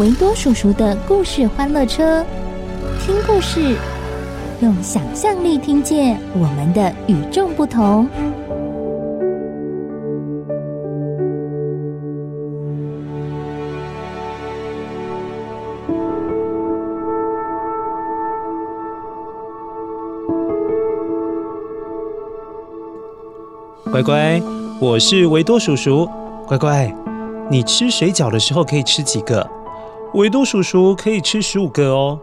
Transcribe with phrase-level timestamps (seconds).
[0.00, 2.24] 维多叔叔的故事欢乐车，
[3.00, 3.76] 听故事，
[4.60, 8.08] 用想象力听见我们的与众不同。
[23.92, 24.42] 乖乖。
[24.80, 26.10] 我是维多叔叔，
[26.48, 26.92] 乖乖，
[27.48, 29.48] 你吃水饺的时候可以吃几个？
[30.14, 32.18] 维多叔叔可以吃十五个哦。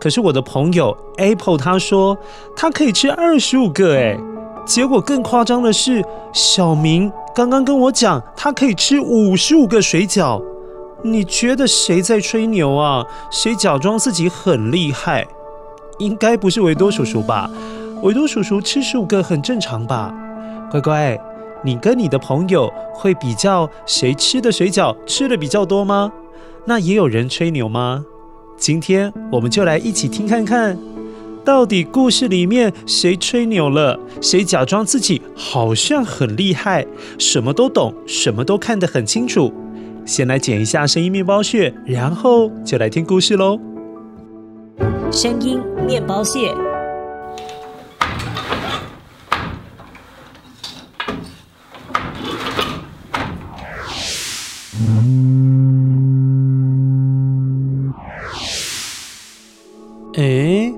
[0.00, 2.16] 可是我的朋友 Apple 他说
[2.56, 4.18] 他可以吃二十五个，哎，
[4.64, 10.42] 结果更夸张的是，小明刚刚跟我讲他可以吃五十五个水饺。
[11.02, 13.04] 你觉得谁在吹牛啊？
[13.30, 15.26] 谁假装自己很厉害？
[15.98, 17.50] 应该不是维多叔叔吧？
[18.02, 20.12] 维多叔叔吃十五个很正常吧？
[20.70, 21.20] 乖乖。
[21.62, 26.12] 你跟你的朋友会比较谁吃的水饺吃的比较多吗？
[26.66, 28.04] 那也有人吹牛吗？
[28.56, 30.78] 今天我们就来一起听看看，
[31.44, 33.98] 到底故事里面谁吹牛了？
[34.20, 36.86] 谁假装自己好像很厉害，
[37.18, 39.52] 什么都懂，什么都看得很清楚？
[40.06, 43.58] 先来剪一下声音面包屑，然后就来听故事喽。
[45.10, 46.54] 声音面包屑。
[60.16, 60.72] 诶，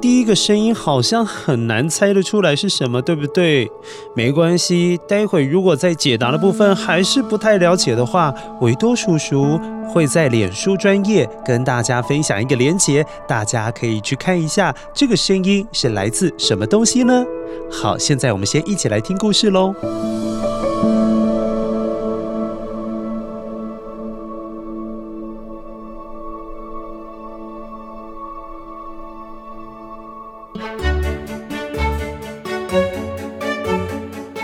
[0.00, 3.70] 第一个声音好像很难猜得出来是什么，对不对？
[4.14, 9.60] 没关系，待会如果在解答的部分还是不太了解的话，维多叔叔
[9.92, 17.24] 会在脸书专业跟大家分享一个连结，大家可以去看一下这个声音是来自什么东西呢？
[17.70, 19.74] 好，现在我们先一起来听故事喽。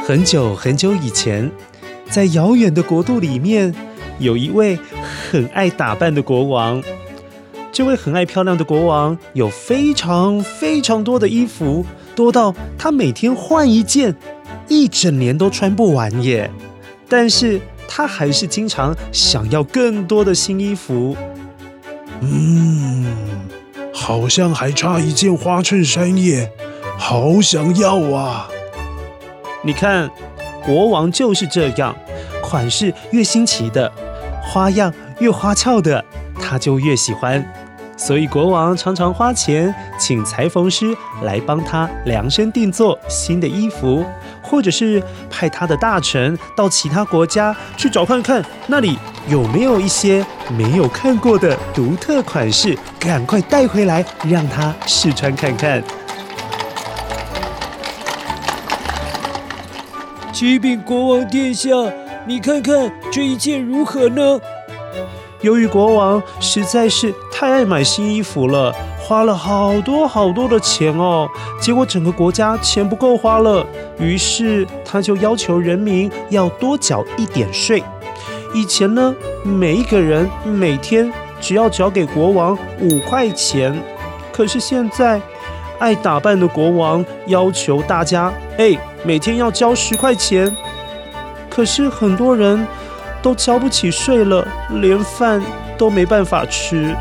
[0.06, 1.50] 很久很久以前，
[2.10, 3.74] 在遥远的国度里面，
[4.18, 4.78] 有一位
[5.30, 6.82] 很爱打扮的国王。
[7.72, 14.14] 这位很爱漂亮的国王有非常非常多的衣服，多到他每天换一件，
[14.68, 16.48] 一整年都穿不完耶。
[17.08, 21.16] 但是他还是经常想要更多的新衣服。
[22.20, 23.04] 嗯，
[24.06, 26.52] 好像还差一件花衬衫耶，
[26.98, 28.46] 好想要啊！
[29.62, 30.10] 你看，
[30.62, 31.96] 国王就是这样，
[32.42, 33.90] 款式越新奇的，
[34.42, 36.04] 花样越花俏的，
[36.38, 37.42] 他就越喜欢。
[37.96, 44.04] 所以国王常常花钱请裁缝师来帮他量身定做新的衣服，
[44.42, 55.82] 或者是派他的大臣到其他国家去找看看，那里有没有一些没有看过的独特款式，赶快带回来让他试穿看看。
[60.32, 61.70] 启禀国王殿下，
[62.26, 64.40] 你看看这一件如何呢？
[65.40, 71.28] 由于国王实在是太爱买新衣服了，花了好多好多的钱哦，
[71.60, 73.64] 结果整个国家钱不够花了，
[73.98, 77.82] 于是他就要求人民要多缴一点税。
[78.54, 79.12] 以前呢，
[79.42, 83.76] 每一个人每天只要缴给国王五块钱，
[84.32, 85.20] 可是现在，
[85.80, 90.56] 爱打扮的国王要求大家，哎，每天要交十块钱。
[91.50, 92.64] 可是很多人
[93.20, 95.42] 都交不起税了，连饭
[95.76, 96.94] 都没办法吃。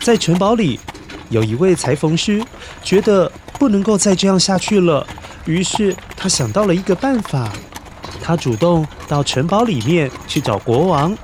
[0.00, 0.78] 在城堡里，
[1.32, 2.44] 有一位裁缝师，
[2.84, 5.06] 觉得不能够再这样下去了，
[5.46, 7.50] 于是他想到了一个办法，
[8.22, 11.16] 他主动到城堡里面去找国王。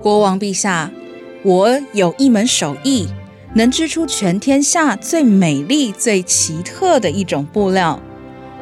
[0.00, 0.88] 国王陛下，
[1.42, 3.08] 我有一门手艺，
[3.54, 8.00] 能织出全天下最美丽、最奇特的一种布料。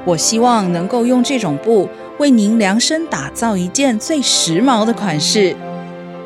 [0.08, 1.86] 我希望能够用这种布
[2.18, 5.54] 为您量身打造一件最时髦的款式。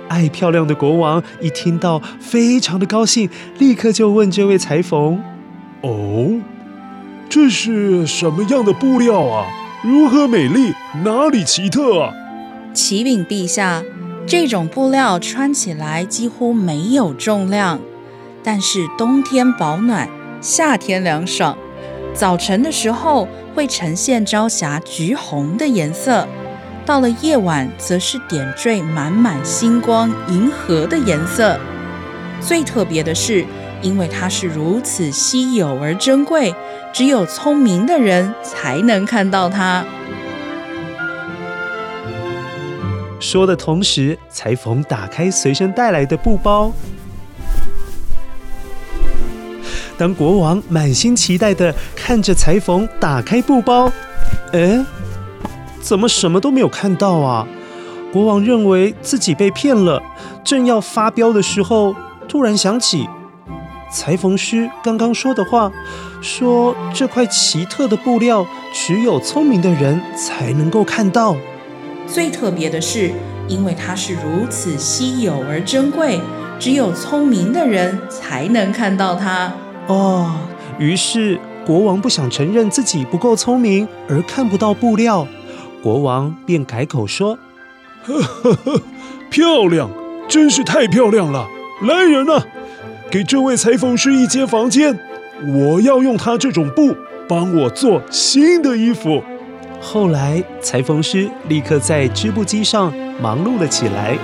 [0.09, 5.21] 爱漂亮的国王一听到，非常的高兴，立刻就问这位裁缝
[5.83, 6.41] ：“哦，
[7.29, 9.49] 这是什么样的布料啊？
[9.83, 10.73] 如何美丽？
[11.05, 12.13] 哪里奇特啊？”
[12.73, 13.83] 启禀陛下。
[14.25, 17.81] 这种布料穿起来几乎没有重量，
[18.45, 20.09] 但是冬天保暖，
[20.41, 21.59] 夏天凉爽。
[22.15, 26.27] 早晨的时候会呈现朝霞橘红的颜色，
[26.85, 31.59] 到了夜晚则是点缀满满星光银河的颜色。
[32.41, 33.45] 最特别的是，
[33.83, 36.55] 因为它是如此稀有而珍贵，
[36.93, 39.85] 只有聪明的人才能看到它。
[43.21, 46.73] 说的同时，裁缝打开随身带来的布包。
[50.03, 53.89] 当国王满心期待地看着裁缝打开布包，
[54.53, 54.85] 哎，
[55.81, 57.47] 怎么什么都没有看到啊？
[58.13, 60.03] 国王认为自己被骗了，
[60.43, 61.95] 正要发飙的时候，
[62.29, 63.09] 突然想起
[63.93, 65.71] 裁缝师刚刚说的话，
[66.21, 68.45] 说这块奇特的布料
[68.75, 71.37] 只有聪明的人才能够看到。
[72.09, 73.13] 最特别的是，
[73.47, 76.21] 因为它是如此稀有而珍贵，
[76.59, 79.53] 只有聪明的人才能看到它。
[79.89, 80.33] 哦，
[80.79, 85.27] 于是国王不想承认自己不够聪明而看不到布料，
[85.83, 87.39] 国王便改口说
[88.05, 88.81] ：“呵呵呵，
[89.31, 89.91] 漂亮，
[90.29, 91.49] 真是太漂亮了！
[91.83, 92.45] 来人啊，
[93.11, 94.99] 给这位裁缝师一间房间，
[95.47, 96.95] 我要用他这种布
[97.29, 99.23] 帮我做新的衣服。”
[99.83, 104.17] 后来，裁缝师立刻在织布机上忙碌了起来，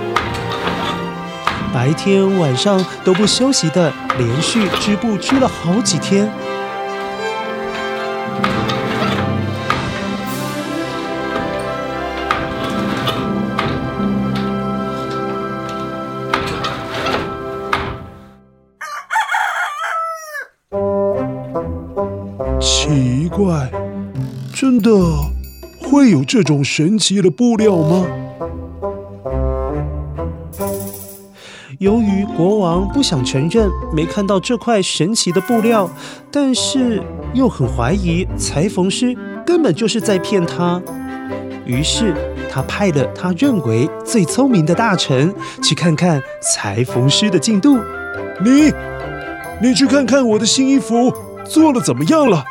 [1.73, 6.29] 白天晚上都不休息的连续织布织了好几天。
[22.59, 23.69] 奇怪，
[24.53, 24.91] 真的。
[25.81, 28.05] 会有这种神奇的布料吗？
[31.79, 35.89] 由于国王不想承认没看到这块神奇的布料，
[36.29, 37.01] 但是
[37.33, 40.81] 又很怀疑裁缝师根本就是在骗他，
[41.65, 42.13] 于是
[42.51, 45.33] 他派了他认为最聪明的大臣
[45.63, 47.77] 去看看裁缝师的进度。
[48.43, 48.73] 你，
[49.61, 51.09] 你去看看我的新衣服
[51.45, 52.43] 做得怎么样了？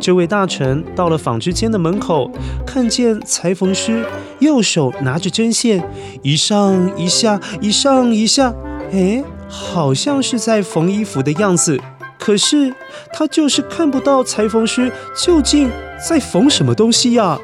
[0.00, 2.30] 这位大臣到了纺织间的门口，
[2.66, 4.04] 看见裁缝师
[4.40, 5.88] 右手拿着针线，
[6.22, 8.52] 一上一下，一上一下，
[8.92, 11.80] 哎，好像是在缝衣服的样子。
[12.18, 12.74] 可是
[13.12, 15.70] 他就是看不到裁缝师究竟
[16.08, 17.38] 在缝什么东西呀。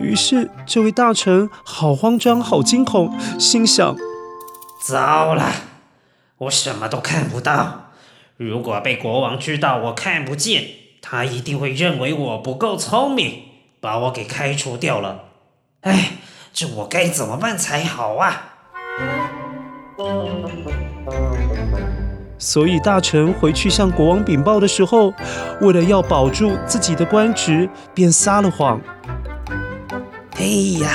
[0.00, 3.94] 于是这位大臣好慌张，好惊恐，心想：
[4.86, 5.52] 糟了，
[6.38, 7.90] 我什么都看不到。
[8.38, 10.64] 如果被国王知道我看不见，
[11.04, 13.42] 他一定会认为我不够聪明，
[13.80, 15.24] 把我给开除掉了。
[15.80, 16.12] 哎，
[16.52, 18.54] 这我该怎么办才好啊？
[22.38, 25.12] 所以大臣回去向国王禀报的时候，
[25.60, 28.80] 为了要保住自己的官职，便撒了谎。
[30.38, 30.44] 哎
[30.80, 30.88] 呀，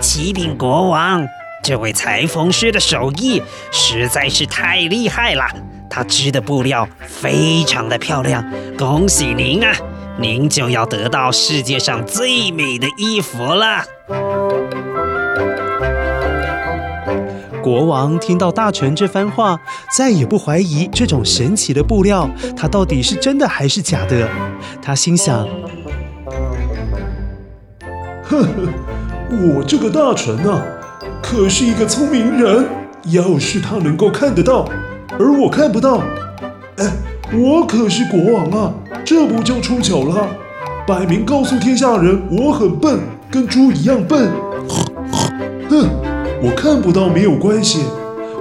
[0.00, 1.26] 启禀国王，
[1.62, 5.44] 这位裁缝师的手艺实在是太厉害了。
[5.88, 8.44] 他织的布料非常的漂亮，
[8.76, 9.72] 恭喜您啊！
[10.18, 13.82] 您就要得到世界上最美的衣服了。
[17.62, 19.58] 国王听到大臣这番话，
[19.96, 24.28] 再也不怀疑这种神奇的布料，它到底是真的还是假的。
[24.82, 25.48] 他心想：
[28.22, 28.48] 呵呵，
[29.30, 30.62] 我这个大臣啊，
[31.22, 32.66] 可是一个聪明人，
[33.06, 34.68] 要是他能够看得到。
[35.18, 36.02] 而我看不到，
[36.76, 36.92] 哎，
[37.32, 40.28] 我可是国王啊，这不就出糗了？
[40.86, 42.98] 摆明告诉天下人我很笨，
[43.30, 44.28] 跟猪一样笨。
[45.68, 45.88] 哼，
[46.42, 47.80] 我看不到没有关系，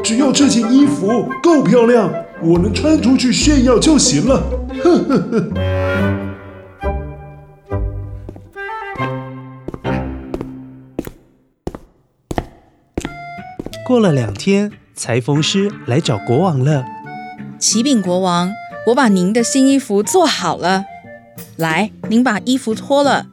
[0.03, 2.11] 只要这件衣服够漂亮，
[2.41, 4.43] 我能穿出去炫耀就行了。
[4.83, 6.32] 哼哼哼。
[13.93, 16.83] 过了两天，裁缝师来找国王了。
[17.59, 18.51] 启禀国王，
[18.87, 20.85] 我把您的新衣服做好了。
[21.57, 23.27] 来，您把衣服脱了，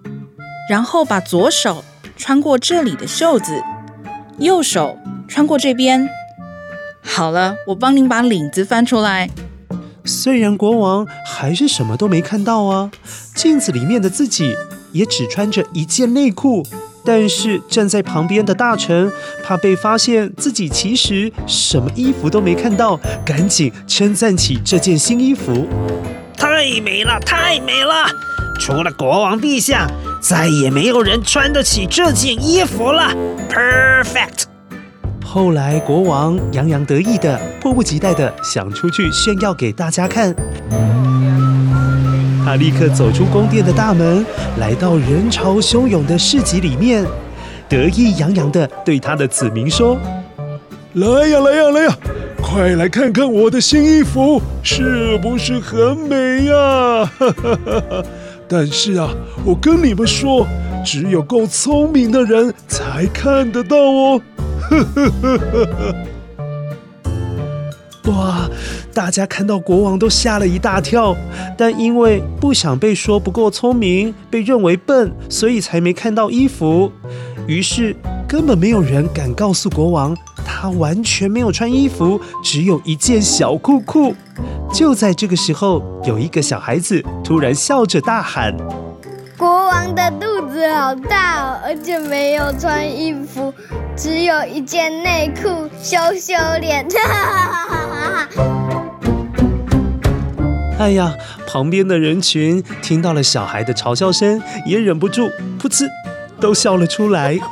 [0.68, 1.82] 然后把左手
[2.14, 3.62] 穿过这里的袖子，
[4.36, 6.06] 右手穿过这边。
[7.00, 9.30] 好了，我帮您把领子翻出来。
[10.04, 12.90] 虽然国王还是什么都没看到啊，
[13.34, 14.54] 镜子里面的自己
[14.92, 16.66] 也只穿着一件内裤。
[17.04, 19.10] 但是站在旁边的大臣
[19.44, 25.66] 怕被发现自己其实什么衣服都没看到，赶紧称赞起这件新衣服。
[26.36, 28.06] 太美了，太美了！
[28.58, 29.86] 除了国王陛下，
[30.20, 33.14] 再也没有人穿得起这件衣服了。
[33.48, 34.44] Perfect。
[35.24, 40.34] 后来国王洋洋得意的，迫不及待的想出去炫耀给大家看。
[42.50, 44.26] 他立刻走出宫殿的大门，
[44.58, 47.06] 来到人潮汹涌的市集里面，
[47.68, 49.96] 得意洋洋的对他的子民说
[50.94, 51.96] ：“来呀，来呀，来呀，
[52.42, 57.08] 快来看看我的新衣服，是不是很美呀？
[58.50, 59.10] 但是啊，
[59.44, 60.44] 我跟你们说，
[60.84, 64.20] 只有够聪明的人才看得到哦。
[64.58, 65.94] 哈哈哈哈！”
[68.10, 68.48] 哇！
[68.92, 71.16] 大家看到国王都吓了一大跳，
[71.56, 76.90] 但因为不想被说不够聪明，被认为笨，所以才没看到衣服。
[77.46, 77.96] 于是
[78.28, 84.14] 根本没有人敢告诉国王，他完全没有穿衣服，只有一件小裤裤。
[84.72, 88.56] 就在这个时候，有一个小孩子突然笑着大喊
[89.36, 93.52] ：“国王的肚子好大哦，而且没有穿衣服。”
[93.96, 96.86] 只有一件内裤，羞羞脸！
[100.78, 101.14] 哎呀，
[101.46, 105.28] 旁边的人群听到了小孩的嘲笑声，也忍不住
[105.60, 105.86] 噗嗤
[106.40, 107.38] 都笑了出来。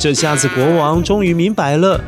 [0.00, 2.00] 这下子国王终于明白了，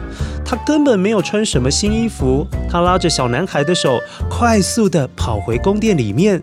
[0.45, 2.47] 他根本没有穿什么新衣服。
[2.71, 4.01] 他拉着小男孩的手，
[4.31, 6.41] 快速地跑回宫殿里面。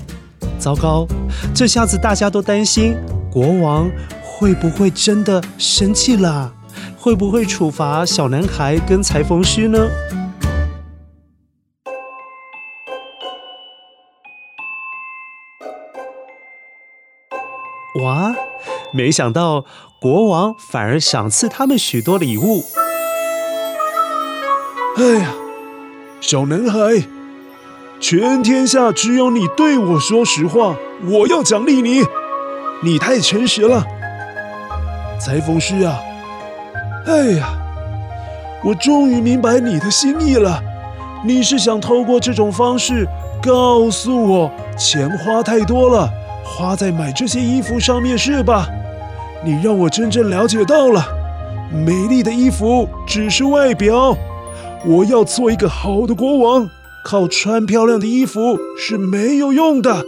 [0.59, 1.07] 糟糕，
[1.53, 2.95] 这下子大家都担心。
[3.31, 3.91] 国王
[4.23, 6.53] 会不会真的生气了？
[6.97, 9.87] 会不会处罚小男孩跟裁缝师呢？
[18.03, 18.35] 哇！
[18.93, 19.65] 没想到
[20.01, 22.63] 国王反而赏赐他们许多礼物。
[24.97, 25.33] 哎呀，
[26.21, 26.79] 小男孩，
[27.99, 30.75] 全天下只有你对我说实话，
[31.09, 32.01] 我要奖励你。
[32.83, 33.83] 你太诚实了，
[35.19, 35.99] 裁缝师啊！
[37.07, 37.57] 哎呀，
[38.63, 40.61] 我终于明白你的心意了。
[41.23, 43.07] 你是想透过这种方式
[43.41, 46.09] 告诉我，钱花太多了，
[46.43, 48.67] 花在买这些衣服上面是吧？
[49.43, 51.03] 你让我真正了解到了，
[51.71, 54.15] 美丽的衣服只是外表。
[54.85, 56.69] 我要做一个好的国王，
[57.05, 60.03] 靠穿漂亮的衣服是没有用的。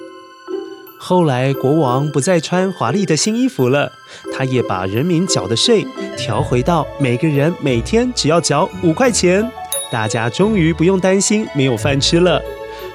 [0.97, 3.91] 后来，国王不再穿华丽的新衣服了，
[4.33, 5.85] 他也把人民缴的税
[6.17, 9.47] 调回到每个人每天只要缴五块钱，
[9.91, 12.41] 大家终于不用担心没有饭吃了。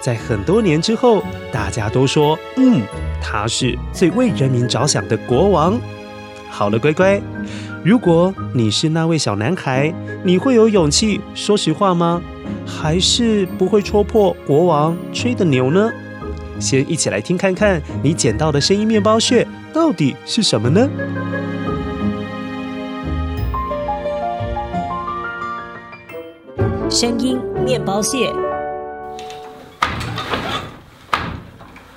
[0.00, 2.82] 在很多年之后，大家都说：“嗯，
[3.22, 5.80] 他是最为人民着想的国王。”
[6.50, 7.22] 好了，乖乖，
[7.84, 9.94] 如果你是那位小男孩，
[10.24, 12.20] 你会有勇气说实话吗？
[12.66, 15.90] 还是不会戳破国王吹的牛呢？
[16.58, 20.88] 先一起来听看看，你捡到的声音面包屑到底是什么呢？
[26.88, 28.32] 声音面包屑，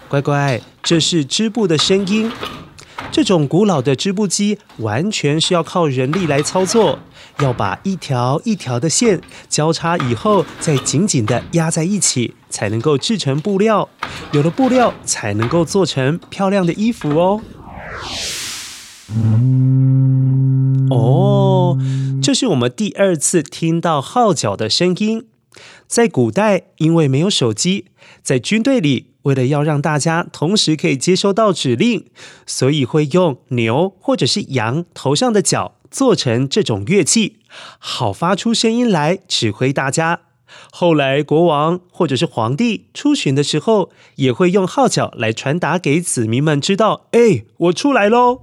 [0.08, 2.32] 乖乖，这是织布的声音。
[3.16, 7.00] 这种古老的织布机完全是要靠人力来操作，
[7.40, 13.88] 要把一条一条的线交叉以后，再紧紧的压在一起，才能够制成布料。
[14.34, 17.42] 有了布料，才能够做成漂亮的衣服哦。
[20.90, 21.78] 哦，
[22.22, 25.24] 这是我们第二次听到号角的声音。
[25.88, 27.86] 在古代，因为没有手机，
[28.22, 32.06] 在军队里，为了要让大家同时可以接收到指令，
[32.46, 37.38] 所以会用牛或者是羊头上的角做成这种乐器，
[37.78, 40.22] 好发出声音来指挥大家。
[40.72, 48.42] 后来国王或者是皇帝出巡的时候，也会用号角来传达给子民们知道：“哎，我出来喽！”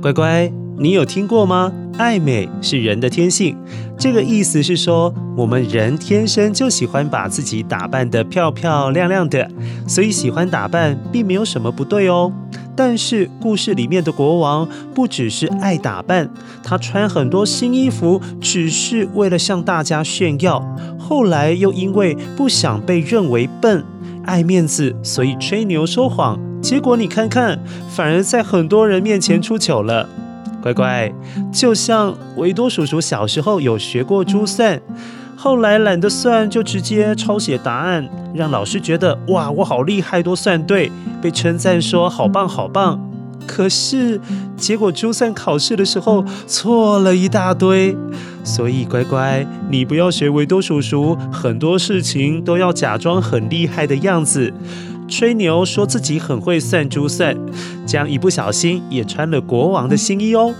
[0.00, 0.67] 乖乖。
[0.80, 1.72] 你有听过吗？
[1.98, 3.56] 爱美是人的天性。
[3.98, 9.50] 这个意思是说，我们人天生就喜欢把自己打扮得漂漂亮亮的，
[9.88, 12.32] 所以喜欢打扮并没有什么不对哦。
[12.76, 16.30] 但是故事里面的国王不只是爱打扮，
[16.62, 20.64] 他穿很多新衣服，只是为了向大家炫耀。
[20.96, 23.84] 后来又因为不想被认为笨，
[24.24, 26.38] 爱面子，所以吹牛说谎。
[26.62, 27.58] 结果你看看，
[27.90, 30.08] 反而在很多人面前出糗了。
[30.72, 31.12] 乖乖，
[31.52, 34.80] 就像维多叔叔小时候有学过珠算，
[35.36, 40.90] 后来懒得算，就直接抄写答案，让老师觉得哇，我好厉害，都算对，
[41.22, 43.00] 被称赞说好棒好棒。
[43.46, 44.20] 可是
[44.58, 47.96] 结果珠算考试的时候错了一大堆，
[48.44, 54.52] 所以乖乖，你不要学维多叔叔，很多事情都要假装很厉害的样子。
[55.08, 57.36] 吹牛说自己很会算珠算，
[57.86, 60.54] 这样一不小心也穿了国王的新衣哦。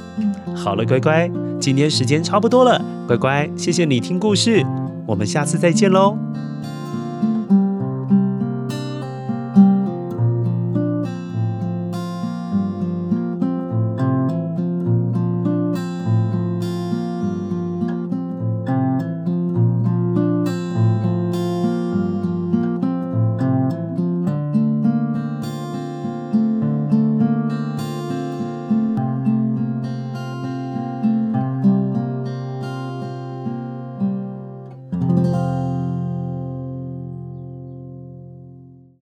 [0.57, 4.65] 好了，乖乖，今天时间差不多了，乖乖，谢谢你听故事，
[5.07, 6.17] 我们下次再见喽。